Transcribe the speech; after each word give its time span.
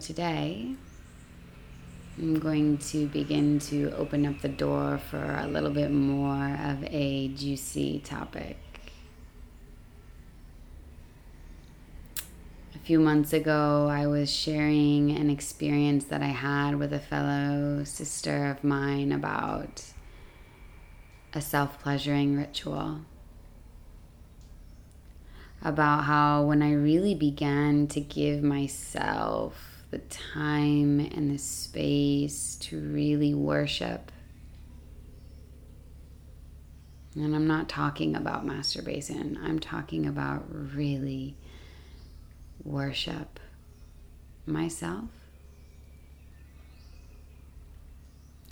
Today 0.00 0.74
I'm 2.18 2.38
going 2.38 2.78
to 2.78 3.06
begin 3.06 3.58
to 3.60 3.94
open 3.96 4.26
up 4.26 4.40
the 4.40 4.48
door 4.48 4.98
for 4.98 5.22
a 5.38 5.46
little 5.46 5.70
bit 5.70 5.90
more 5.90 6.58
of 6.64 6.84
a 6.84 7.28
juicy 7.28 8.00
topic. 8.00 8.58
A 12.74 12.78
few 12.78 12.98
months 12.98 13.32
ago, 13.32 13.88
I 13.90 14.06
was 14.06 14.30
sharing 14.30 15.10
an 15.10 15.30
experience 15.30 16.04
that 16.04 16.22
I 16.22 16.28
had 16.28 16.78
with 16.78 16.92
a 16.92 16.98
fellow 16.98 17.84
sister 17.84 18.46
of 18.46 18.64
mine 18.64 19.12
about 19.12 19.84
a 21.32 21.40
self 21.40 21.78
pleasuring 21.82 22.36
ritual. 22.36 23.00
About 25.62 26.04
how 26.04 26.44
when 26.44 26.62
I 26.62 26.72
really 26.72 27.14
began 27.14 27.86
to 27.88 28.00
give 28.00 28.42
myself 28.42 29.69
the 29.90 29.98
time 29.98 31.00
and 31.00 31.30
the 31.30 31.38
space 31.38 32.56
to 32.60 32.78
really 32.78 33.34
worship. 33.34 34.12
And 37.14 37.34
I'm 37.34 37.46
not 37.46 37.68
talking 37.68 38.14
about 38.14 38.46
masturbation, 38.46 39.38
I'm 39.42 39.58
talking 39.58 40.06
about 40.06 40.44
really 40.48 41.36
worship 42.62 43.40
myself 44.46 45.08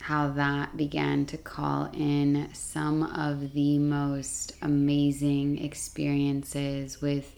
how 0.08 0.26
that 0.30 0.74
began 0.74 1.26
to 1.26 1.36
call 1.36 1.90
in 1.92 2.48
some 2.54 3.02
of 3.02 3.52
the 3.52 3.78
most 3.78 4.54
amazing 4.62 5.62
experiences 5.62 7.02
with 7.02 7.34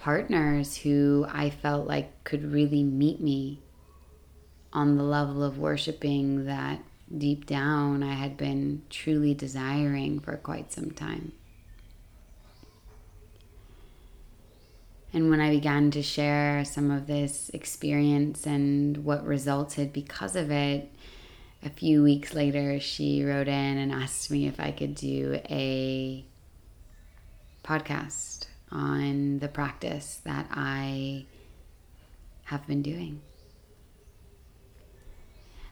partners 0.00 0.78
who 0.78 1.26
I 1.30 1.50
felt 1.50 1.86
like 1.86 2.24
could 2.24 2.52
really 2.52 2.82
meet 2.82 3.20
me 3.20 3.60
on 4.72 4.96
the 4.96 5.02
level 5.02 5.42
of 5.44 5.58
worshiping 5.58 6.46
that 6.46 6.80
deep 7.16 7.44
down 7.44 8.02
I 8.02 8.14
had 8.14 8.36
been 8.36 8.82
truly 8.88 9.34
desiring 9.34 10.20
for 10.20 10.36
quite 10.36 10.72
some 10.72 10.90
time. 10.92 11.32
And 15.12 15.28
when 15.28 15.40
I 15.40 15.50
began 15.50 15.90
to 15.90 16.02
share 16.02 16.64
some 16.64 16.90
of 16.90 17.06
this 17.06 17.50
experience 17.52 18.46
and 18.46 19.04
what 19.04 19.26
resulted 19.26 19.92
because 19.92 20.36
of 20.36 20.50
it, 20.50 20.90
a 21.62 21.68
few 21.68 22.02
weeks 22.02 22.32
later, 22.32 22.80
she 22.80 23.22
wrote 23.24 23.48
in 23.48 23.76
and 23.76 23.92
asked 23.92 24.30
me 24.30 24.46
if 24.46 24.60
I 24.60 24.70
could 24.70 24.94
do 24.94 25.40
a 25.50 26.24
podcast 27.64 28.39
on 28.70 29.38
the 29.38 29.48
practice 29.48 30.20
that 30.24 30.46
I 30.50 31.26
have 32.44 32.66
been 32.66 32.82
doing. 32.82 33.20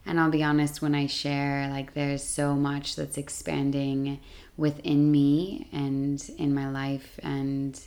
And 0.06 0.18
I'll 0.18 0.30
be 0.30 0.42
honest, 0.42 0.80
when 0.80 0.94
I 0.94 1.06
share, 1.06 1.68
like, 1.68 1.92
there's 1.92 2.22
so 2.22 2.54
much 2.54 2.96
that's 2.96 3.18
expanding 3.18 4.20
within 4.56 5.12
me 5.12 5.68
and 5.72 6.22
in 6.38 6.54
my 6.54 6.68
life, 6.70 7.20
and 7.22 7.78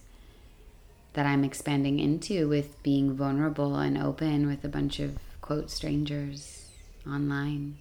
that 1.13 1.25
I'm 1.25 1.43
expanding 1.43 1.99
into 1.99 2.47
with 2.47 2.81
being 2.83 3.13
vulnerable 3.13 3.75
and 3.75 3.97
open 3.97 4.45
with 4.45 4.63
a 4.63 4.69
bunch 4.69 4.99
of 4.99 5.17
quote 5.41 5.72
strangers 5.72 6.69
online 7.07 7.78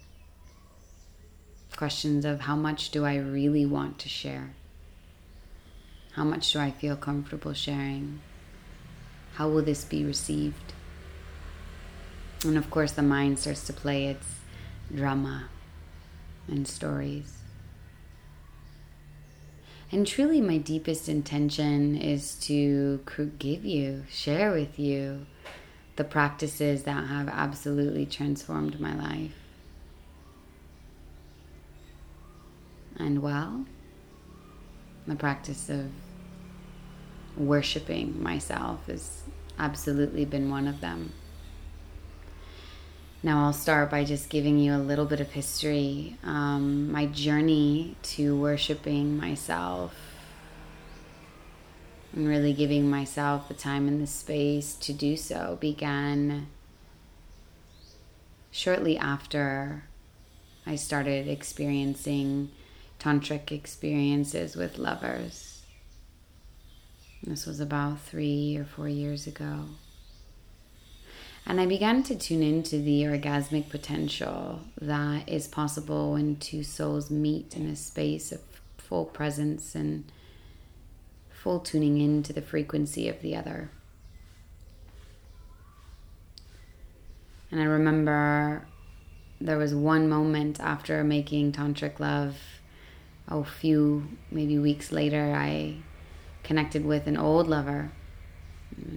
questions 1.81 2.27
of 2.27 2.41
how 2.41 2.57
much 2.57 2.91
do 2.91 3.07
I 3.07 3.17
really 3.17 3.65
want 3.65 3.99
to 4.01 4.09
share? 4.11 4.55
How 6.13 6.25
much 6.25 6.53
do 6.53 6.59
I 6.59 6.71
feel 6.71 6.97
comfortable 6.97 7.53
sharing? 7.53 8.21
How 9.35 9.49
will 9.49 9.63
this 9.63 9.85
be 9.85 10.05
received? 10.05 10.75
And 12.45 12.57
of 12.57 12.71
course, 12.71 12.93
the 12.93 13.03
mind 13.03 13.39
starts 13.39 13.67
to 13.67 13.73
play 13.73 14.07
its 14.07 14.27
drama 14.95 15.49
and 16.49 16.67
stories. 16.67 17.37
And 19.93 20.07
truly, 20.07 20.41
my 20.41 20.59
deepest 20.59 21.09
intention 21.09 21.97
is 21.97 22.35
to 22.47 23.01
give 23.39 23.65
you, 23.65 24.05
share 24.11 24.53
with 24.53 24.79
you 24.79 25.27
the 25.97 26.05
practices 26.05 26.85
that 26.85 27.09
have 27.09 27.29
absolutely 27.29 28.07
transformed 28.07 28.81
my 28.81 28.95
life. 28.95 29.33
and 33.01 33.23
well. 33.23 33.65
The 35.07 35.17
practice 35.17 35.69
of 35.69 35.91
worshiping 37.37 38.23
myself 38.23 38.87
has 38.87 39.23
absolutely 39.59 40.25
been 40.25 40.51
one 40.51 40.69
of 40.69 40.81
them. 40.81 41.13
Now, 43.23 43.45
I'll 43.45 43.53
start 43.53 43.91
by 43.91 44.05
just 44.05 44.31
giving 44.31 44.59
you 44.59 44.75
a 44.75 44.79
little 44.79 45.05
bit 45.05 45.21
of 45.21 45.33
history. 45.33 46.17
Um, 46.25 46.91
my 46.91 47.07
journey 47.07 47.97
to 48.03 48.35
worshiping 48.35 49.19
myself 49.19 49.95
and 52.15 52.27
really 52.27 52.53
giving 52.53 52.89
myself 52.89 53.49
the 53.49 53.55
time 53.55 53.89
and 53.89 54.03
the 54.03 54.07
space 54.07 54.75
to 54.77 54.93
do 54.93 55.17
so 55.17 55.59
began 55.61 56.49
shortly 58.51 58.97
after 58.97 59.85
I 60.67 60.77
started 60.77 61.29
experiencing 61.29 62.51
tantric 63.01 63.51
experiences 63.51 64.55
with 64.55 64.79
lovers. 64.79 65.63
This 67.23 67.47
was 67.47 67.59
about 67.61 68.01
three 68.01 68.57
or 68.57 68.65
four 68.65 68.89
years 68.89 69.27
ago. 69.27 69.65
And 71.47 71.61
I 71.61 71.67
began 71.67 72.03
to 72.05 72.15
tune 72.15 72.43
into 72.43 72.79
the 72.79 73.03
orgasmic 73.05 73.71
potential 73.71 74.61
that 74.81 75.29
is 75.29 75.49
possible 75.49 76.13
when 76.13 76.37
two 76.37 76.63
souls 76.63 77.11
meet 77.11 77.57
in 77.57 77.67
a 77.67 77.77
space 77.77 78.31
of 78.31 78.41
full 78.77 79.07
presence 79.07 79.75
and 79.75 80.05
full 81.31 81.61
tuning 81.61 81.99
into 81.99 82.33
the 82.33 82.43
frequency 82.43 83.09
of 83.09 83.21
the 83.23 83.35
other. 83.35 83.71
And 87.51 87.61
I 87.61 87.65
remember 87.65 88.67
there 89.41 89.59
was 89.59 89.75
one 89.75 90.09
moment 90.09 90.61
after 90.61 91.03
making 91.03 91.53
tantric 91.53 91.99
love 91.99 92.37
a 93.29 93.45
few 93.45 94.09
maybe 94.31 94.59
weeks 94.59 94.93
later, 94.93 95.35
I 95.37 95.77
connected 96.43 96.85
with 96.85 97.07
an 97.07 97.17
old 97.17 97.47
lover. 97.47 97.93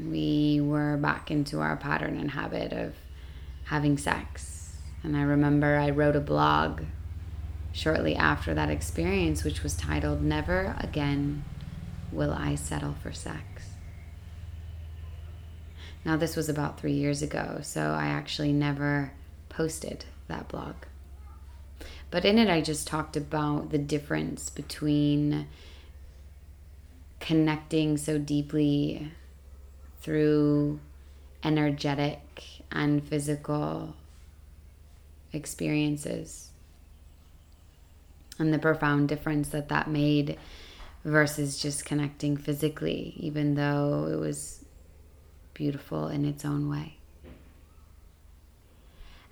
We 0.08 0.62
were 0.62 0.98
back 0.98 1.30
into 1.30 1.60
our 1.60 1.76
pattern 1.76 2.18
and 2.18 2.32
habit 2.32 2.74
of 2.74 2.96
having 3.66 3.98
sex. 3.98 4.76
And 5.04 5.18
I 5.18 5.22
remember 5.22 5.76
I 5.78 5.90
wrote 5.90 6.16
a 6.16 6.22
blog 6.22 6.84
shortly 7.74 8.16
after 8.16 8.54
that 8.54 8.70
experience, 8.70 9.44
which 9.44 9.64
was 9.64 9.76
titled 9.76 10.22
Never 10.22 10.76
Again 10.80 11.44
Will 12.12 12.32
I 12.32 12.56
Settle 12.56 12.96
for 13.02 13.12
Sex. 13.12 13.44
Now, 16.06 16.18
this 16.18 16.36
was 16.36 16.50
about 16.50 16.80
three 16.80 16.94
years 16.94 17.22
ago, 17.22 17.60
so 17.64 17.92
I 17.92 18.08
actually 18.08 18.52
never 18.52 19.14
posted 19.50 20.06
that 20.28 20.48
blog. 20.50 20.76
But 22.14 22.26
in 22.26 22.38
it, 22.38 22.48
I 22.48 22.62
just 22.62 22.86
talked 22.86 23.18
about 23.18 23.72
the 23.72 23.80
difference 23.80 24.52
between 24.52 25.48
connecting 27.20 27.98
so 27.98 28.20
deeply 28.20 29.12
through 30.00 30.80
energetic 31.44 32.22
and 32.72 33.04
physical 33.04 33.96
experiences 35.34 36.52
and 38.38 38.54
the 38.54 38.60
profound 38.60 39.10
difference 39.10 39.50
that 39.50 39.70
that 39.70 39.90
made 39.90 40.38
versus 41.04 41.60
just 41.60 41.84
connecting 41.84 42.38
physically, 42.38 43.16
even 43.18 43.56
though 43.56 44.08
it 44.08 44.20
was 44.20 44.64
beautiful 45.56 46.10
in 46.10 46.26
its 46.26 46.46
own 46.46 46.70
way. 46.70 46.98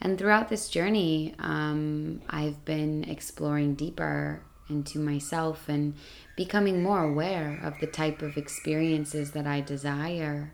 And 0.02 0.18
throughout 0.18 0.50
this 0.50 0.68
journey, 0.68 1.36
um, 1.38 2.22
I've 2.28 2.66
been 2.66 3.04
exploring 3.04 3.76
deeper 3.76 4.42
into 4.68 4.98
myself 4.98 5.70
and 5.70 5.94
becoming 6.36 6.82
more 6.82 7.04
aware 7.04 7.60
of 7.62 7.80
the 7.80 7.88
type 7.88 8.24
of 8.24 8.36
experiences 8.36 9.32
that 9.32 9.46
I 9.46 9.62
desire 9.62 10.54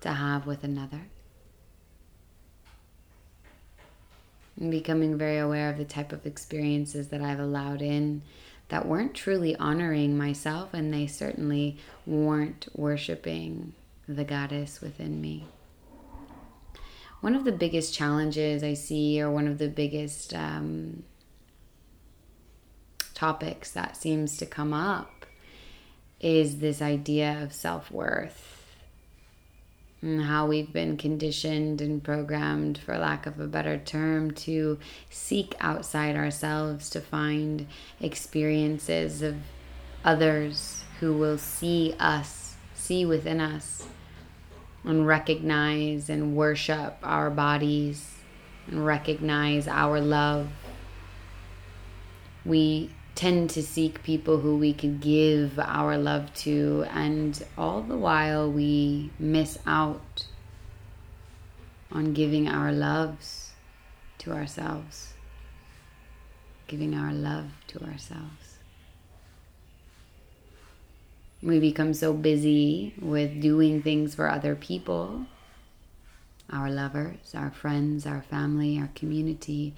to 0.00 0.12
have 0.12 0.46
with 0.46 0.64
another. 0.64 1.02
And 4.58 4.70
becoming 4.70 5.18
very 5.18 5.38
aware 5.38 5.68
of 5.68 5.76
the 5.76 5.84
type 5.84 6.12
of 6.12 6.24
experiences 6.24 7.08
that 7.08 7.20
I've 7.20 7.40
allowed 7.40 7.82
in 7.82 8.22
that 8.68 8.86
weren't 8.86 9.14
truly 9.14 9.56
honoring 9.56 10.16
myself, 10.16 10.72
and 10.72 10.94
they 10.94 11.06
certainly 11.06 11.76
weren't 12.06 12.68
worshiping 12.74 13.74
the 14.06 14.24
goddess 14.24 14.80
within 14.80 15.20
me. 15.20 15.46
One 17.20 17.34
of 17.34 17.44
the 17.44 17.52
biggest 17.52 17.94
challenges 17.94 18.62
I 18.62 18.74
see, 18.74 19.20
or 19.20 19.30
one 19.30 19.46
of 19.46 19.58
the 19.58 19.68
biggest 19.68 20.34
um, 20.34 21.02
topics 23.14 23.72
that 23.72 23.96
seems 23.96 24.38
to 24.38 24.46
come 24.46 24.72
up, 24.72 25.26
is 26.18 26.58
this 26.58 26.80
idea 26.80 27.42
of 27.42 27.52
self 27.52 27.90
worth 27.90 28.60
and 30.02 30.22
how 30.22 30.46
we've 30.46 30.72
been 30.72 30.96
conditioned 30.96 31.80
and 31.80 32.02
programmed, 32.02 32.78
for 32.78 32.96
lack 32.96 33.26
of 33.26 33.38
a 33.38 33.46
better 33.46 33.76
term, 33.78 34.30
to 34.30 34.78
seek 35.10 35.54
outside 35.60 36.16
ourselves 36.16 36.88
to 36.90 37.00
find 37.00 37.66
experiences 38.00 39.20
of 39.20 39.36
others 40.04 40.84
who 41.00 41.12
will 41.12 41.36
see 41.36 41.94
us, 41.98 42.54
see 42.74 43.04
within 43.04 43.40
us, 43.40 43.86
and 44.84 45.06
recognize 45.06 46.08
and 46.08 46.34
worship 46.34 46.96
our 47.02 47.30
bodies 47.30 48.14
and 48.66 48.84
recognize 48.84 49.68
our 49.68 50.00
love. 50.00 50.48
We 52.44 52.90
tend 53.14 53.50
to 53.50 53.62
seek 53.62 54.02
people 54.02 54.38
who 54.38 54.56
we 54.56 54.72
could 54.72 55.00
give 55.00 55.58
our 55.58 55.98
love 55.98 56.32
to, 56.32 56.86
and 56.90 57.44
all 57.58 57.82
the 57.82 57.96
while 57.96 58.50
we 58.50 59.10
miss 59.18 59.58
out 59.66 60.26
on 61.92 62.14
giving 62.14 62.48
our 62.48 62.72
loves 62.72 63.50
to 64.18 64.32
ourselves, 64.32 65.12
giving 66.66 66.94
our 66.94 67.12
love 67.12 67.50
to 67.66 67.84
ourselves. 67.84 68.39
We 71.42 71.58
become 71.58 71.94
so 71.94 72.12
busy 72.12 72.94
with 73.00 73.40
doing 73.40 73.82
things 73.82 74.14
for 74.14 74.30
other 74.30 74.54
people, 74.54 75.26
our 76.50 76.68
lovers, 76.68 77.34
our 77.34 77.50
friends, 77.50 78.04
our 78.04 78.20
family, 78.20 78.78
our 78.78 78.90
community, 78.94 79.74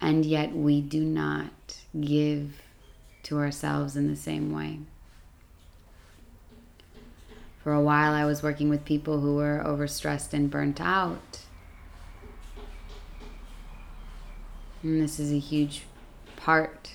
and 0.00 0.24
yet 0.24 0.54
we 0.54 0.80
do 0.80 1.04
not 1.04 1.80
give 2.00 2.62
to 3.24 3.38
ourselves 3.38 3.96
in 3.96 4.06
the 4.06 4.16
same 4.16 4.52
way. 4.52 4.78
For 7.62 7.72
a 7.72 7.82
while, 7.82 8.12
I 8.12 8.24
was 8.24 8.42
working 8.42 8.68
with 8.70 8.84
people 8.84 9.20
who 9.20 9.34
were 9.34 9.62
overstressed 9.66 10.32
and 10.32 10.50
burnt 10.50 10.80
out. 10.80 11.40
And 14.82 15.02
this 15.02 15.20
is 15.20 15.30
a 15.32 15.38
huge 15.38 15.82
part 16.36 16.92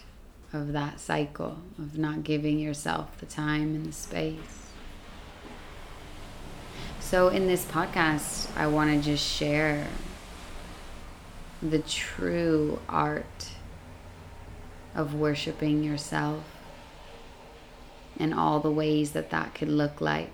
of 0.56 0.74
that 0.74 1.00
cycle 1.00 1.58
of 1.78 1.98
not 1.98 2.24
giving 2.24 2.60
yourself 2.60 3.18
the 3.20 3.26
time 3.26 3.76
and 3.76 3.86
the 3.86 3.92
space. 3.92 4.72
So, 7.00 7.28
in 7.28 7.48
this 7.48 7.66
podcast, 7.66 8.50
I 8.58 8.66
want 8.68 8.92
to 8.92 9.10
just 9.12 9.24
share 9.24 9.88
the 11.62 11.80
true 11.80 12.80
art 12.90 13.50
of 14.96 15.14
worshiping 15.14 15.84
yourself 15.84 16.44
and 18.18 18.34
all 18.34 18.60
the 18.60 18.72
ways 18.72 19.12
that 19.12 19.30
that 19.30 19.54
could 19.54 19.70
look 19.70 20.02
like. 20.02 20.32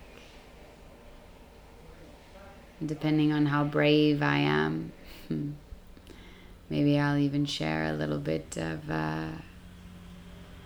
Depending 2.83 3.31
on 3.31 3.47
how 3.47 3.63
brave 3.63 4.23
I 4.23 4.37
am, 4.37 4.91
maybe 6.69 6.97
I'll 6.97 7.17
even 7.17 7.45
share 7.45 7.85
a 7.85 7.93
little 7.93 8.17
bit 8.17 8.57
of 8.57 8.89
uh, 8.89 9.27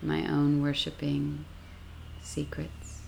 my 0.05 0.27
own 0.27 0.61
worshiping 0.61 1.45
secrets. 2.21 3.01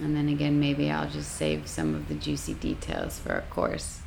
And 0.00 0.14
then 0.14 0.28
again, 0.28 0.60
maybe 0.60 0.90
I'll 0.90 1.10
just 1.10 1.32
save 1.32 1.66
some 1.66 1.94
of 1.94 2.08
the 2.08 2.14
juicy 2.14 2.54
details 2.54 3.18
for 3.18 3.32
a 3.32 3.42
course 3.42 4.02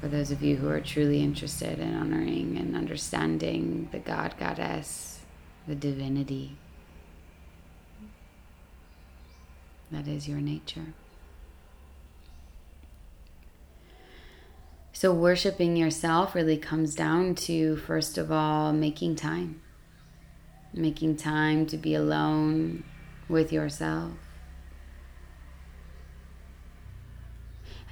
for 0.00 0.06
those 0.06 0.30
of 0.30 0.42
you 0.42 0.56
who 0.56 0.68
are 0.68 0.80
truly 0.80 1.20
interested 1.20 1.80
in 1.80 1.94
honoring 1.94 2.56
and 2.56 2.76
understanding 2.76 3.88
the 3.90 3.98
God, 3.98 4.34
Goddess, 4.38 5.20
the 5.66 5.74
divinity 5.74 6.56
that 9.90 10.06
is 10.06 10.28
your 10.28 10.38
nature. 10.38 10.94
So, 14.98 15.14
worshiping 15.14 15.76
yourself 15.76 16.34
really 16.34 16.56
comes 16.56 16.96
down 16.96 17.36
to, 17.46 17.76
first 17.76 18.18
of 18.18 18.32
all, 18.32 18.72
making 18.72 19.14
time. 19.14 19.60
Making 20.74 21.14
time 21.14 21.66
to 21.66 21.76
be 21.76 21.94
alone 21.94 22.82
with 23.28 23.52
yourself. 23.52 24.14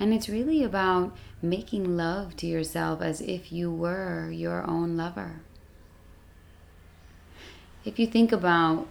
And 0.00 0.12
it's 0.12 0.28
really 0.28 0.64
about 0.64 1.16
making 1.40 1.96
love 1.96 2.34
to 2.38 2.46
yourself 2.48 3.00
as 3.00 3.20
if 3.20 3.52
you 3.52 3.70
were 3.70 4.28
your 4.32 4.68
own 4.68 4.96
lover. 4.96 5.42
If 7.84 8.00
you 8.00 8.08
think 8.08 8.32
about 8.32 8.88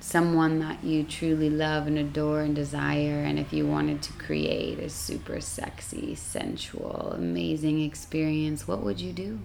someone 0.00 0.58
that 0.60 0.82
you 0.82 1.04
truly 1.04 1.50
love 1.50 1.86
and 1.86 1.98
adore 1.98 2.40
and 2.40 2.54
desire, 2.54 3.22
and 3.22 3.38
if 3.38 3.52
you 3.52 3.66
wanted 3.66 4.02
to 4.02 4.12
create 4.14 4.78
a 4.78 4.88
super 4.88 5.40
sexy, 5.40 6.14
sensual, 6.14 7.12
amazing 7.14 7.82
experience, 7.82 8.66
what 8.66 8.82
would 8.82 9.00
you 9.00 9.12
do? 9.12 9.40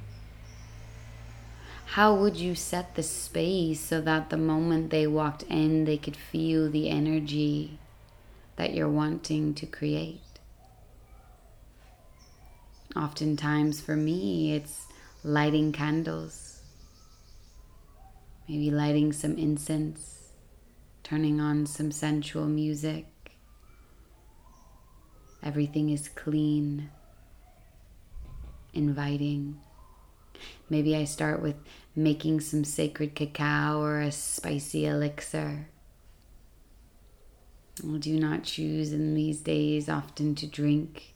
How 1.88 2.16
would 2.16 2.36
you 2.36 2.56
set 2.56 2.96
the 2.96 3.04
space 3.04 3.80
so 3.80 4.02
that 4.02 4.30
the 4.30 4.38
moment 4.38 4.90
they 4.90 5.08
walked 5.08 5.44
in, 5.44 5.86
they 5.86 5.98
could 5.98 6.18
feel 6.18 6.70
the 6.70 6.90
energy 6.90 7.78
that 8.56 8.74
you're 8.74 8.90
wanting 8.90 9.54
to 9.56 9.66
create? 9.66 10.22
Oftentimes, 12.96 13.82
for 13.82 13.96
me, 13.96 14.54
it's 14.54 14.88
lighting 15.24 15.72
candles, 15.72 16.62
maybe 18.48 18.72
lighting 18.72 19.12
some 19.12 19.36
incense, 19.38 20.15
turning 21.06 21.40
on 21.40 21.68
some 21.68 21.92
sensual 21.92 22.48
music. 22.48 23.06
Everything 25.44 25.92
is 25.92 26.10
clean, 26.10 26.90
inviting. 28.74 29.60
Maybe 30.68 30.96
I 30.96 31.04
start 31.04 31.44
with 31.44 31.58
making 31.96 32.40
some 32.40 32.64
sacred 32.64 33.14
cacao 33.14 33.80
or 33.80 34.02
a 34.02 34.12
spicy 34.12 34.88
elixir. 34.88 35.68
I 37.84 37.98
do 38.00 38.20
not 38.20 38.42
choose 38.42 38.92
in 38.92 39.14
these 39.14 39.42
days 39.42 39.88
often 39.88 40.34
to 40.34 40.48
drink, 40.48 41.14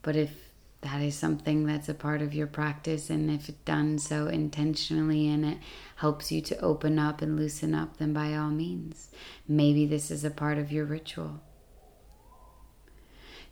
but 0.00 0.16
if 0.16 0.47
that 0.80 1.02
is 1.02 1.16
something 1.16 1.66
that's 1.66 1.88
a 1.88 1.94
part 1.94 2.22
of 2.22 2.34
your 2.34 2.46
practice. 2.46 3.10
And 3.10 3.30
if 3.30 3.52
done 3.64 3.98
so 3.98 4.28
intentionally 4.28 5.28
and 5.28 5.44
it 5.44 5.58
helps 5.96 6.30
you 6.30 6.40
to 6.42 6.58
open 6.60 6.98
up 6.98 7.20
and 7.20 7.36
loosen 7.36 7.74
up, 7.74 7.96
then 7.96 8.12
by 8.12 8.34
all 8.34 8.50
means, 8.50 9.10
maybe 9.48 9.86
this 9.86 10.10
is 10.10 10.24
a 10.24 10.30
part 10.30 10.56
of 10.56 10.70
your 10.70 10.84
ritual. 10.84 11.40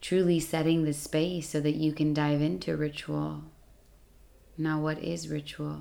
Truly 0.01 0.39
setting 0.39 0.85
the 0.85 0.93
space 0.93 1.49
so 1.49 1.61
that 1.61 1.75
you 1.75 1.93
can 1.93 2.15
dive 2.15 2.41
into 2.41 2.77
ritual. 2.77 3.43
Now, 4.57 4.81
what 4.81 5.03
is 5.03 5.29
ritual? 5.29 5.81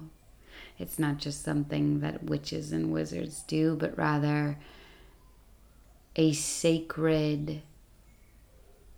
It's 0.80 0.98
not 0.98 1.18
just 1.18 1.44
something 1.44 2.00
that 2.00 2.24
witches 2.24 2.72
and 2.72 2.92
wizards 2.92 3.44
do, 3.44 3.76
but 3.76 3.98
rather 3.98 4.58
a 6.16 6.34
sacred 6.34 7.62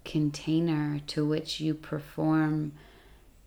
container 0.08 1.00
to 1.06 1.24
which 1.24 1.60
you 1.60 1.76
perform 1.76 2.72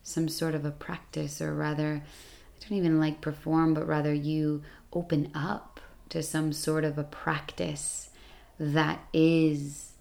some 0.04 0.28
sort 0.28 0.54
of 0.54 0.64
a 0.64 0.70
practice, 0.70 1.40
or 1.40 1.54
rather, 1.54 2.02
I 2.04 2.60
don't 2.60 2.78
even 2.78 3.00
like 3.00 3.20
perform, 3.20 3.74
but 3.74 3.88
rather 3.88 4.14
you 4.14 4.62
open 4.92 5.32
up 5.34 5.80
to 6.10 6.22
some 6.22 6.52
sort 6.52 6.84
of 6.84 6.98
a 6.98 7.04
practice 7.04 8.10
that 8.58 9.00
is 9.12 9.92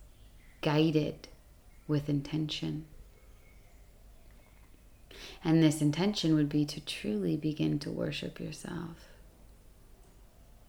guided 0.62 1.30
with 1.88 2.10
intention. 2.10 2.86
And 5.44 5.64
this 5.64 5.82
intention 5.82 6.36
would 6.36 6.50
be 6.50 6.66
to 6.66 6.82
truly 6.82 7.38
begin 7.38 7.80
to 7.80 7.90
worship 7.90 8.40
yourself. 8.40 9.08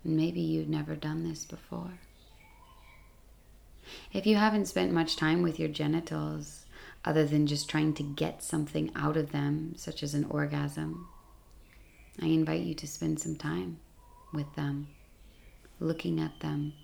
And 0.05 0.17
maybe 0.17 0.41
you've 0.41 0.69
never 0.69 0.95
done 0.95 1.29
this 1.29 1.45
before. 1.45 1.99
If 4.13 4.27
you 4.27 4.37
haven't 4.37 4.67
spent 4.67 4.93
much 4.93 5.17
time 5.17 5.43
with 5.43 5.59
your 5.59 5.69
genitals, 5.69 6.67
other 7.05 7.25
than 7.25 7.47
just 7.47 7.69
trying 7.69 7.95
to 7.95 8.03
get 8.03 8.43
something 8.43 8.91
out 8.95 9.17
of 9.17 9.33
them, 9.33 9.75
such 9.77 10.03
as 10.03 10.15
an 10.15 10.25
orgasm, 10.25 11.09
I 12.21 12.27
invite 12.27 12.63
you 12.63 12.75
to 12.75 12.87
spend 12.87 13.21
some 13.21 13.37
time 13.37 13.79
with 14.33 14.55
them, 14.55 14.89
looking 15.79 16.21
at 16.21 16.41
them, 16.41 16.75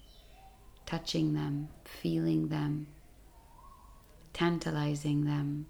touching 0.86 1.34
them, 1.34 1.68
feeling 1.84 2.48
them, 2.48 2.86
tantalizing 4.32 5.24
them, 5.24 5.66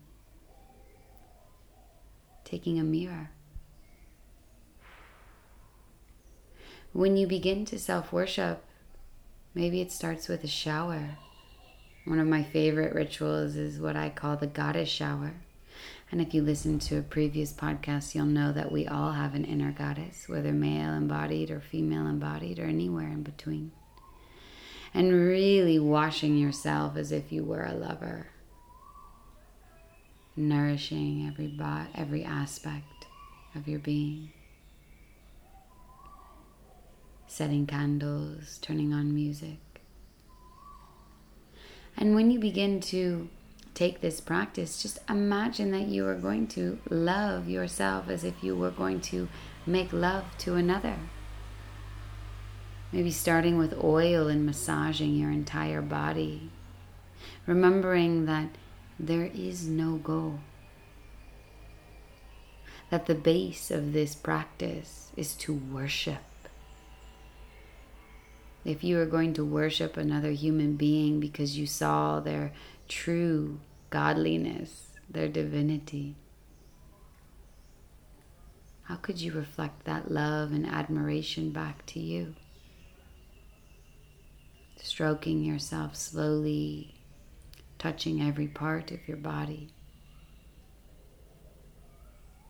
taking 2.44 2.78
a 2.78 2.84
mirror. 2.84 3.30
When 6.92 7.16
you 7.16 7.26
begin 7.26 7.64
to 7.66 7.78
self 7.78 8.12
worship, 8.12 8.64
maybe 9.54 9.80
it 9.80 9.90
starts 9.92 10.28
with 10.28 10.44
a 10.44 10.48
shower. 10.48 11.18
One 12.06 12.20
of 12.20 12.28
my 12.28 12.44
favorite 12.44 12.94
rituals 12.94 13.56
is 13.56 13.80
what 13.80 13.96
I 13.96 14.10
call 14.10 14.36
the 14.36 14.46
goddess 14.46 14.88
shower. 14.88 15.34
And 16.12 16.20
if 16.20 16.32
you 16.32 16.40
listen 16.40 16.78
to 16.78 16.98
a 16.98 17.02
previous 17.02 17.52
podcast, 17.52 18.14
you'll 18.14 18.26
know 18.26 18.52
that 18.52 18.70
we 18.70 18.86
all 18.86 19.10
have 19.10 19.34
an 19.34 19.44
inner 19.44 19.72
goddess, 19.72 20.28
whether 20.28 20.52
male 20.52 20.94
embodied 20.94 21.50
or 21.50 21.60
female 21.60 22.06
embodied 22.06 22.60
or 22.60 22.64
anywhere 22.66 23.08
in 23.08 23.24
between. 23.24 23.72
And 24.94 25.12
really 25.12 25.80
washing 25.80 26.38
yourself 26.38 26.96
as 26.96 27.10
if 27.10 27.32
you 27.32 27.42
were 27.42 27.64
a 27.64 27.74
lover, 27.74 28.28
nourishing 30.36 31.26
every, 31.26 31.48
bo- 31.48 31.88
every 31.92 32.22
aspect 32.22 33.06
of 33.56 33.66
your 33.66 33.80
being. 33.80 34.30
Setting 37.26 37.66
candles, 37.66 38.58
turning 38.62 38.94
on 38.94 39.12
music. 39.12 39.58
And 41.96 42.14
when 42.14 42.30
you 42.30 42.38
begin 42.38 42.80
to 42.82 43.28
take 43.74 44.00
this 44.00 44.20
practice, 44.20 44.82
just 44.82 44.98
imagine 45.08 45.70
that 45.72 45.86
you 45.86 46.06
are 46.06 46.14
going 46.14 46.46
to 46.48 46.78
love 46.90 47.48
yourself 47.48 48.08
as 48.08 48.24
if 48.24 48.42
you 48.42 48.54
were 48.54 48.70
going 48.70 49.00
to 49.02 49.28
make 49.66 49.92
love 49.92 50.24
to 50.38 50.54
another. 50.54 50.96
Maybe 52.92 53.10
starting 53.10 53.58
with 53.58 53.82
oil 53.82 54.28
and 54.28 54.46
massaging 54.46 55.16
your 55.16 55.30
entire 55.30 55.82
body. 55.82 56.50
Remembering 57.46 58.26
that 58.26 58.50
there 58.98 59.30
is 59.34 59.66
no 59.66 59.96
goal. 59.96 60.40
That 62.90 63.06
the 63.06 63.14
base 63.14 63.70
of 63.70 63.92
this 63.92 64.14
practice 64.14 65.10
is 65.16 65.34
to 65.36 65.52
worship. 65.52 66.22
If 68.66 68.82
you 68.82 68.98
are 68.98 69.06
going 69.06 69.32
to 69.34 69.44
worship 69.44 69.96
another 69.96 70.32
human 70.32 70.74
being 70.74 71.20
because 71.20 71.56
you 71.56 71.68
saw 71.68 72.18
their 72.18 72.52
true 72.88 73.60
godliness, 73.90 74.88
their 75.08 75.28
divinity. 75.28 76.16
How 78.82 78.96
could 78.96 79.20
you 79.20 79.30
reflect 79.30 79.84
that 79.84 80.10
love 80.10 80.50
and 80.50 80.66
admiration 80.66 81.50
back 81.50 81.86
to 81.86 82.00
you? 82.00 82.34
Stroking 84.82 85.44
yourself 85.44 85.94
slowly, 85.94 86.96
touching 87.78 88.20
every 88.20 88.48
part 88.48 88.90
of 88.90 89.06
your 89.06 89.16
body. 89.16 89.70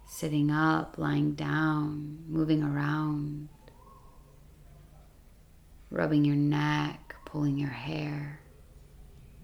Sitting 0.09 0.51
up, 0.51 0.97
lying 0.97 1.33
down, 1.35 2.25
moving 2.27 2.63
around, 2.63 3.46
rubbing 5.97 6.27
your 6.27 6.37
neck, 6.37 7.17
pulling 7.25 7.57
your 7.57 7.71
hair, 7.71 8.39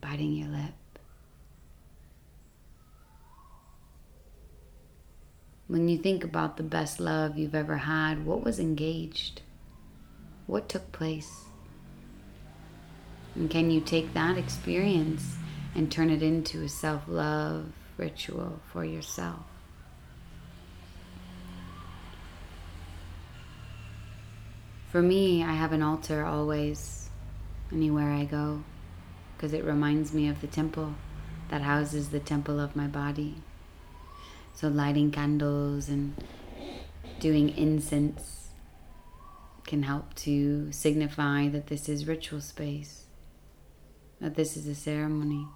biting 0.02 0.34
your 0.34 0.48
lip. 0.48 0.74
When 5.66 5.88
you 5.88 5.96
think 5.96 6.22
about 6.22 6.58
the 6.58 6.62
best 6.62 7.00
love 7.00 7.38
you've 7.38 7.54
ever 7.54 7.78
had, 7.78 8.26
what 8.26 8.44
was 8.44 8.60
engaged? 8.60 9.40
What 10.46 10.68
took 10.68 10.92
place? 10.92 11.46
And 13.34 13.48
can 13.48 13.70
you 13.70 13.80
take 13.80 14.12
that 14.12 14.36
experience 14.36 15.36
and 15.74 15.90
turn 15.90 16.10
it 16.10 16.22
into 16.22 16.62
a 16.62 16.68
self 16.68 17.04
love 17.08 17.72
ritual 17.96 18.60
for 18.70 18.84
yourself? 18.84 19.51
For 24.92 25.00
me, 25.00 25.42
I 25.42 25.54
have 25.54 25.72
an 25.72 25.80
altar 25.80 26.22
always, 26.22 27.08
anywhere 27.72 28.12
I 28.12 28.26
go, 28.26 28.62
because 29.34 29.54
it 29.54 29.64
reminds 29.64 30.12
me 30.12 30.28
of 30.28 30.42
the 30.42 30.46
temple 30.46 30.92
that 31.48 31.62
houses 31.62 32.10
the 32.10 32.20
temple 32.20 32.60
of 32.60 32.76
my 32.76 32.88
body. 32.88 33.36
So, 34.52 34.68
lighting 34.68 35.10
candles 35.10 35.88
and 35.88 36.22
doing 37.20 37.56
incense 37.56 38.50
can 39.64 39.82
help 39.82 40.12
to 40.26 40.70
signify 40.72 41.48
that 41.48 41.68
this 41.68 41.88
is 41.88 42.06
ritual 42.06 42.42
space, 42.42 43.06
that 44.20 44.34
this 44.34 44.58
is 44.58 44.66
a 44.66 44.74
ceremony. 44.74 45.46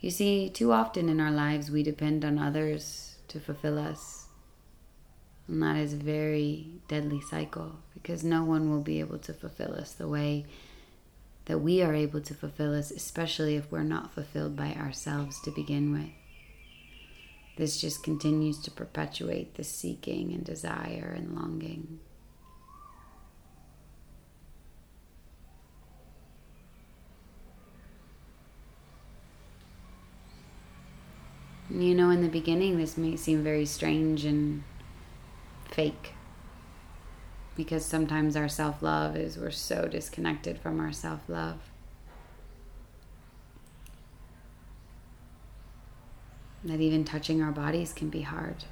You 0.00 0.10
see, 0.10 0.48
too 0.48 0.72
often 0.72 1.10
in 1.10 1.20
our 1.20 1.30
lives 1.30 1.70
we 1.70 1.82
depend 1.82 2.24
on 2.24 2.38
others 2.38 3.16
to 3.28 3.38
fulfill 3.38 3.78
us. 3.78 4.28
And 5.46 5.62
that 5.62 5.76
is 5.76 5.92
a 5.92 5.96
very 5.96 6.68
deadly 6.88 7.20
cycle 7.20 7.80
because 8.00 8.24
no 8.24 8.44
one 8.44 8.70
will 8.70 8.82
be 8.82 9.00
able 9.00 9.18
to 9.18 9.32
fulfill 9.32 9.74
us 9.74 9.92
the 9.92 10.08
way 10.08 10.46
that 11.46 11.58
we 11.58 11.82
are 11.82 11.94
able 11.94 12.20
to 12.20 12.34
fulfill 12.34 12.74
us, 12.74 12.90
especially 12.90 13.56
if 13.56 13.70
we're 13.70 13.82
not 13.82 14.12
fulfilled 14.12 14.56
by 14.56 14.72
ourselves 14.74 15.40
to 15.40 15.50
begin 15.50 15.92
with 15.92 16.10
this 17.58 17.80
just 17.80 18.04
continues 18.04 18.56
to 18.60 18.70
perpetuate 18.70 19.56
the 19.56 19.64
seeking 19.64 20.32
and 20.32 20.44
desire 20.44 21.12
and 21.16 21.34
longing. 21.34 21.98
You 31.68 31.96
know, 31.96 32.10
in 32.10 32.22
the 32.22 32.28
beginning, 32.28 32.78
this 32.78 32.96
may 32.96 33.16
seem 33.16 33.42
very 33.42 33.66
strange 33.66 34.24
and 34.24 34.62
fake 35.68 36.14
because 37.58 37.84
sometimes 37.84 38.36
our 38.36 38.48
self 38.48 38.82
love 38.82 39.16
is 39.16 39.36
we're 39.36 39.50
so 39.50 39.88
disconnected 39.88 40.58
from 40.58 40.80
our 40.80 40.92
self 40.92 41.28
love. 41.28 41.58
that 46.64 46.80
even 46.80 47.04
touching 47.04 47.40
our 47.40 47.52
bodies 47.52 47.92
can 47.92 48.10
be 48.10 48.22
hard. 48.22 48.64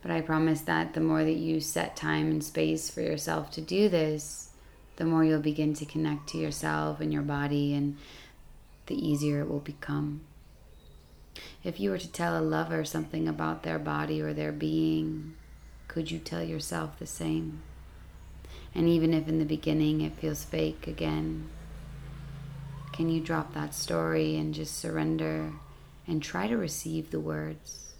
But 0.00 0.10
I 0.10 0.22
promise 0.22 0.62
that 0.62 0.94
the 0.94 1.00
more 1.00 1.22
that 1.22 1.36
you 1.36 1.60
set 1.60 1.94
time 1.94 2.30
and 2.30 2.42
space 2.42 2.88
for 2.90 3.02
yourself 3.02 3.50
to 3.52 3.60
do 3.60 3.88
this, 3.90 4.48
the 4.96 5.04
more 5.04 5.24
you'll 5.24 5.40
begin 5.40 5.74
to 5.74 5.84
connect 5.84 6.30
to 6.30 6.38
yourself 6.38 7.00
and 7.00 7.12
your 7.12 7.22
body, 7.22 7.74
and 7.74 7.98
the 8.86 8.96
easier 8.96 9.42
it 9.42 9.48
will 9.48 9.60
become. 9.60 10.22
If 11.62 11.80
you 11.80 11.90
were 11.90 11.98
to 11.98 12.10
tell 12.10 12.38
a 12.38 12.42
lover 12.42 12.84
something 12.84 13.26
about 13.26 13.62
their 13.62 13.78
body 13.78 14.20
or 14.20 14.32
their 14.32 14.52
being, 14.52 15.34
could 15.88 16.10
you 16.10 16.18
tell 16.18 16.42
yourself 16.42 16.98
the 16.98 17.06
same? 17.06 17.62
And 18.74 18.88
even 18.88 19.14
if 19.14 19.28
in 19.28 19.38
the 19.38 19.44
beginning 19.44 20.00
it 20.00 20.16
feels 20.16 20.44
fake 20.44 20.86
again, 20.86 21.48
can 22.92 23.08
you 23.08 23.20
drop 23.20 23.54
that 23.54 23.74
story 23.74 24.36
and 24.36 24.54
just 24.54 24.78
surrender 24.78 25.52
and 26.06 26.22
try 26.22 26.46
to 26.46 26.56
receive 26.56 27.10
the 27.10 27.20
words? 27.20 27.94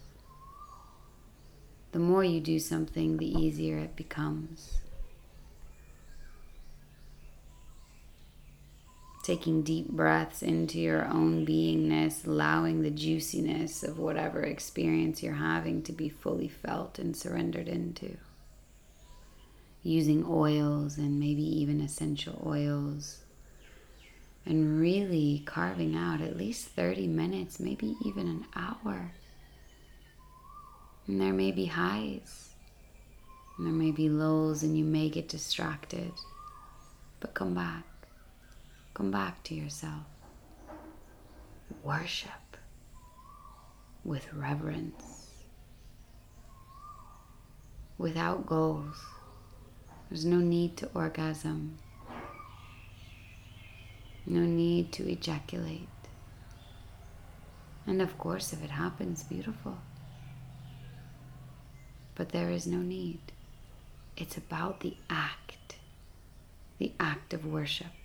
The 1.92 1.98
more 1.98 2.24
you 2.24 2.40
do 2.40 2.58
something, 2.58 3.16
the 3.16 3.26
easier 3.26 3.78
it 3.78 3.96
becomes. 3.96 4.83
Taking 9.24 9.62
deep 9.62 9.88
breaths 9.88 10.42
into 10.42 10.78
your 10.78 11.06
own 11.06 11.46
beingness, 11.46 12.26
allowing 12.26 12.82
the 12.82 12.90
juiciness 12.90 13.82
of 13.82 13.98
whatever 13.98 14.42
experience 14.42 15.22
you're 15.22 15.32
having 15.32 15.82
to 15.84 15.92
be 15.92 16.10
fully 16.10 16.48
felt 16.48 16.98
and 16.98 17.16
surrendered 17.16 17.66
into. 17.66 18.18
Using 19.82 20.26
oils 20.28 20.98
and 20.98 21.18
maybe 21.18 21.42
even 21.42 21.80
essential 21.80 22.42
oils 22.46 23.20
and 24.44 24.78
really 24.78 25.42
carving 25.46 25.96
out 25.96 26.20
at 26.20 26.36
least 26.36 26.68
30 26.68 27.06
minutes, 27.06 27.58
maybe 27.58 27.96
even 28.04 28.28
an 28.28 28.44
hour. 28.54 29.10
And 31.06 31.18
there 31.18 31.32
may 31.32 31.50
be 31.50 31.64
highs, 31.64 32.50
and 33.56 33.66
there 33.66 33.72
may 33.72 33.90
be 33.90 34.10
lows, 34.10 34.62
and 34.62 34.76
you 34.76 34.84
may 34.84 35.08
get 35.08 35.30
distracted. 35.30 36.12
But 37.20 37.32
come 37.32 37.54
back. 37.54 37.93
Come 38.94 39.10
back 39.10 39.42
to 39.44 39.54
yourself. 39.54 40.04
Worship 41.82 42.56
with 44.04 44.32
reverence. 44.32 45.24
without 47.98 48.46
goals. 48.46 49.02
There's 50.08 50.24
no 50.24 50.38
need 50.38 50.76
to 50.78 50.90
orgasm, 50.94 51.78
no 54.26 54.40
need 54.40 54.92
to 54.92 55.10
ejaculate. 55.10 55.88
And 57.86 58.00
of 58.00 58.16
course, 58.18 58.52
if 58.52 58.62
it 58.62 58.70
happens, 58.70 59.22
beautiful. 59.22 59.78
But 62.14 62.30
there 62.30 62.50
is 62.50 62.66
no 62.66 62.78
need. 62.78 63.20
It's 64.16 64.36
about 64.36 64.80
the 64.80 64.96
act, 65.10 65.76
the 66.78 66.92
act 67.00 67.34
of 67.34 67.44
worship. 67.44 68.03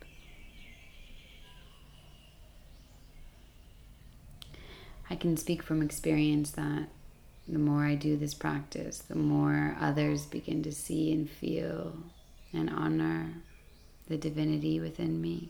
I 5.09 5.15
can 5.15 5.37
speak 5.37 5.63
from 5.63 5.81
experience 5.81 6.51
that 6.51 6.87
the 7.47 7.57
more 7.57 7.83
I 7.83 7.95
do 7.95 8.15
this 8.15 8.35
practice, 8.35 8.99
the 8.99 9.15
more 9.15 9.75
others 9.79 10.27
begin 10.27 10.61
to 10.63 10.71
see 10.71 11.11
and 11.11 11.27
feel 11.27 11.97
and 12.53 12.69
honor 12.69 13.33
the 14.07 14.17
divinity 14.17 14.79
within 14.79 15.19
me. 15.19 15.49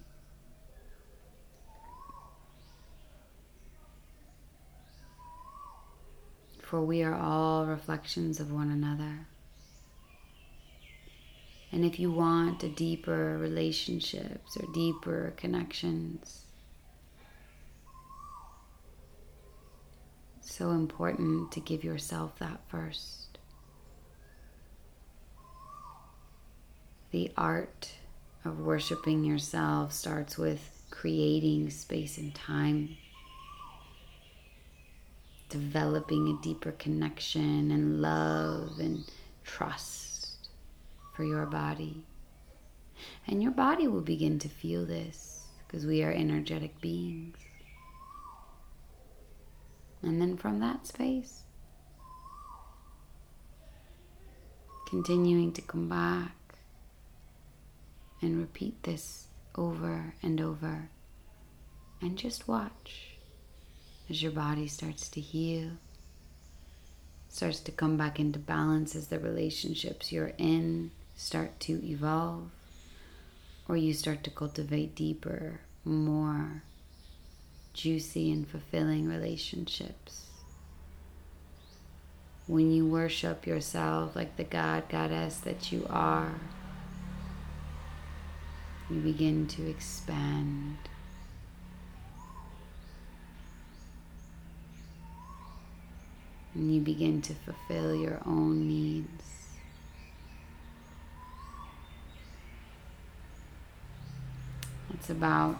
For 6.62 6.82
we 6.82 7.04
are 7.04 7.16
all 7.16 7.66
reflections 7.66 8.39
of 8.39 8.51
one 8.51 8.70
another. 8.70 9.28
And 11.72 11.84
if 11.84 12.00
you 12.00 12.12
want 12.12 12.63
a 12.63 12.70
deeper 12.70 13.38
relationships 13.38 14.56
or 14.56 14.72
deeper 14.74 15.34
connections, 15.36 16.46
so 20.50 20.72
important 20.72 21.51
to 21.51 21.60
give 21.60 21.84
yourself 21.84 22.39
that 22.39 22.60
first. 22.68 23.38
The 27.12 27.32
art 27.38 27.91
of 28.46 28.60
worshiping 28.60 29.24
yourself 29.24 29.94
starts 29.94 30.38
with 30.38 30.84
creating 30.91 31.70
space 31.70 32.18
and 32.18 32.34
time, 32.34 32.98
developing 35.50 36.27
a 36.27 36.44
deeper 36.44 36.72
connection 36.74 37.72
and 37.72 38.01
love 38.01 38.79
and 38.79 39.03
trust 39.44 40.50
for 41.15 41.24
your 41.24 41.46
body. 41.46 42.03
And 43.27 43.41
your 43.41 43.51
body 43.51 43.88
will 43.88 44.01
begin 44.01 44.39
to 44.39 44.50
feel 44.50 44.86
this 44.86 45.48
because 45.68 45.86
we 45.86 46.03
are 46.03 46.12
energetic 46.12 46.79
beings. 46.82 47.38
And 50.01 50.22
then 50.22 50.38
from 50.38 50.60
that 50.60 50.88
space, 50.88 51.44
continuing 54.88 55.51
to 55.53 55.62
come 55.62 55.89
back 55.89 56.36
and 58.22 58.39
repeat 58.39 58.82
this 58.84 59.27
over 59.56 60.13
and 60.24 60.39
over. 60.41 60.89
And 62.01 62.18
just 62.18 62.48
watch 62.48 63.18
as 64.10 64.24
your 64.24 64.32
body 64.32 64.68
starts 64.68 65.10
to 65.10 65.22
heal, 65.22 65.72
starts 67.27 67.60
to 67.62 67.72
come 67.72 67.98
back 67.98 68.20
into 68.20 68.39
balance 68.39 68.96
as 68.96 69.08
the 69.08 69.20
relationships 69.20 70.12
you're 70.12 70.34
in 70.38 70.91
start 71.15 71.60
to 71.60 71.86
evolve, 71.86 72.50
or 73.68 73.75
you 73.75 73.94
start 73.94 74.24
to 74.24 74.29
cultivate 74.29 74.96
deeper, 74.96 75.60
more 75.84 76.63
juicy 77.74 78.32
and 78.32 78.48
fulfilling 78.48 79.08
relationships. 79.08 80.26
When 82.48 82.72
you 82.72 82.86
worship 82.86 83.46
yourself 83.46 84.15
like 84.15 84.36
the 84.36 84.43
God, 84.43 84.89
Goddess 84.89 85.38
that 85.38 85.72
you 85.72 85.86
are, 85.89 86.34
you 88.89 89.00
begin 89.00 89.46
to 89.48 89.70
expand. 89.70 90.78
And 96.56 96.74
you 96.74 96.82
begin 96.82 97.22
to 97.22 97.34
fulfill 97.34 97.96
your 97.96 98.20
own 98.26 98.67
needs. 98.67 99.24
It's 104.96 105.10
about 105.12 105.58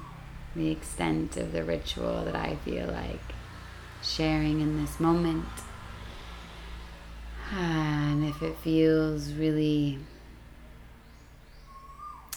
the 0.60 0.70
extent 0.72 1.38
of 1.38 1.54
the 1.54 1.64
ritual 1.64 2.26
that 2.26 2.36
I 2.36 2.58
feel 2.58 2.88
like 2.88 3.22
sharing 4.04 4.60
in 4.60 4.80
this 4.80 5.00
moment. 5.00 5.46
And 7.52 8.26
if 8.26 8.44
it 8.44 8.58
feels 8.58 9.34
really, 9.34 10.00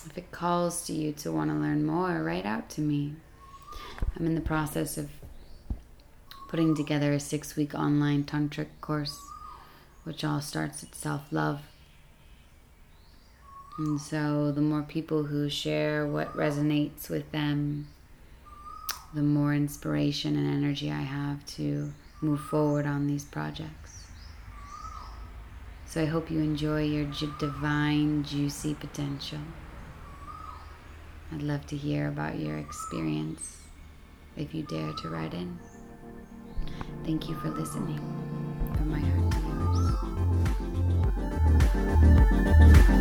if 0.07 0.17
it 0.17 0.31
calls 0.31 0.87
to 0.87 0.93
you 0.93 1.13
to 1.15 1.33
want 1.33 1.51
to 1.51 1.57
learn 1.57 1.85
more, 1.85 2.23
write 2.23 2.47
out 2.47 2.71
to 2.71 2.81
me. 2.81 3.15
I'm 4.17 4.25
in 4.25 4.37
the 4.37 4.41
process 4.41 4.97
of 4.97 5.11
putting 6.49 6.77
together 6.77 7.13
a 7.13 7.21
six 7.21 7.57
week 7.57 7.75
online 7.75 8.25
tantric 8.25 8.69
course, 8.81 9.19
which 10.05 10.23
all 10.23 10.41
starts 10.41 10.85
at 10.85 10.95
self 10.95 11.23
love. 11.33 11.63
And 13.79 14.01
so, 14.01 14.53
the 14.53 14.61
more 14.61 14.83
people 14.83 15.25
who 15.25 15.49
share 15.49 16.07
what 16.07 16.37
resonates 16.37 17.09
with 17.09 17.31
them, 17.33 17.89
the 19.15 19.23
more 19.23 19.55
inspiration 19.55 20.37
and 20.37 20.47
energy 20.47 20.91
I 20.91 21.03
have 21.03 21.45
to 21.57 21.93
move 22.21 22.41
forward 22.41 22.87
on 22.87 23.07
these 23.07 23.25
projects. 23.25 24.07
So 25.85 26.01
I 26.01 26.07
hope 26.07 26.31
you 26.31 26.39
enjoy 26.39 26.85
your 26.85 27.05
divine, 27.39 28.25
juicy 28.25 28.75
potential. 28.75 29.41
I'd 31.31 31.43
love 31.43 31.67
to 31.67 31.77
hear 31.77 32.09
about 32.09 32.39
your 32.39 32.57
experience 32.57 33.59
if 34.37 34.55
you 34.55 34.63
dare 34.63 34.93
to 34.93 35.09
write 35.09 35.35
in. 35.35 35.59
Thank 37.05 37.29
you 37.29 37.35
for 37.37 37.51
listening. 37.51 38.01
From 38.77 38.91
my 38.91 38.99
heart 38.99 39.31
to 39.33 39.39
yours. 42.89 42.99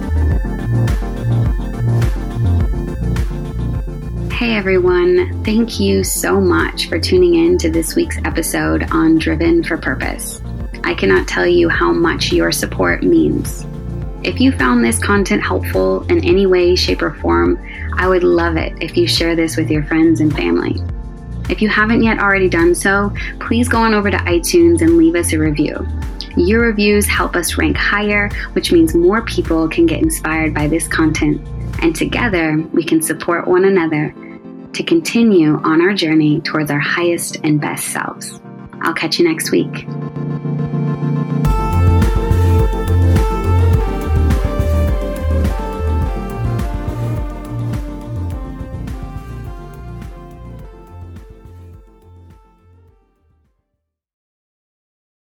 Hey 4.42 4.56
everyone, 4.56 5.44
thank 5.44 5.80
you 5.80 6.04
so 6.04 6.42
much 6.42 6.90
for 6.90 6.98
tuning 6.98 7.36
in 7.36 7.60
to 7.60 7.70
this 7.70 7.94
week's 7.94 8.18
episode 8.26 8.90
on 8.90 9.20
Driven 9.20 9.64
for 9.64 9.78
Purpose. 9.78 10.42
I 10.84 10.96
cannot 10.96 11.28
tell 11.28 11.46
you 11.46 11.70
how 11.70 11.94
much 11.94 12.32
your 12.32 12.52
support 12.52 13.04
means. 13.04 13.68
If 14.24 14.42
you 14.42 14.52
found 14.52 14.84
this 14.84 14.98
content 14.98 15.44
helpful 15.44 16.02
in 16.08 16.26
any 16.26 16.48
way, 16.48 16.76
shape, 16.76 17.04
or 17.04 17.14
form, 17.14 17.64
I 18.00 18.08
would 18.08 18.24
love 18.24 18.58
it 18.58 18.74
if 18.82 18.98
you 18.98 19.06
share 19.06 19.36
this 19.36 19.58
with 19.58 19.70
your 19.70 19.84
friends 19.84 20.22
and 20.22 20.36
family. 20.36 20.76
If 21.48 21.62
you 21.62 21.70
haven't 21.70 22.02
yet 22.02 22.18
already 22.18 22.50
done 22.50 22.74
so, 22.74 23.14
please 23.40 23.70
go 23.70 23.78
on 23.78 23.94
over 23.94 24.10
to 24.10 24.18
iTunes 24.18 24.82
and 24.82 24.98
leave 24.98 25.14
us 25.14 25.34
a 25.34 25.38
review. 25.38 25.86
Your 26.36 26.62
reviews 26.62 27.06
help 27.06 27.36
us 27.36 27.60
rank 27.60 27.78
higher, 27.78 28.30
which 28.54 28.72
means 28.72 28.96
more 28.96 29.22
people 29.22 29.70
can 29.70 29.86
get 29.86 30.02
inspired 30.02 30.56
by 30.56 30.66
this 30.66 30.88
content, 30.88 31.48
and 31.84 31.96
together 31.96 32.58
we 32.74 32.84
can 32.84 33.04
support 33.04 33.48
one 33.48 33.66
another 33.66 34.16
to 34.74 34.84
continue 34.84 35.56
on 35.64 35.82
our 35.82 35.94
journey 35.94 36.42
towards 36.42 36.72
our 36.72 36.80
highest 36.80 37.38
and 37.44 37.60
best 37.60 37.88
selves. 37.88 38.40
I'll 38.82 38.94
catch 38.94 39.20
you 39.20 39.28
next 39.28 39.52
week. 39.52 39.86